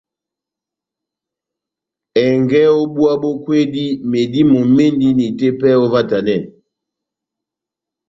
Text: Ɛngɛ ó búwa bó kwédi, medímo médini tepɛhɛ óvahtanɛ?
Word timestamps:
Ɛngɛ 2.23 2.59
ó 2.77 2.79
búwa 2.93 3.13
bó 3.21 3.29
kwédi, 3.43 3.85
medímo 4.11 4.59
médini 4.75 5.25
tepɛhɛ 5.39 5.77
óvahtanɛ? 5.85 6.35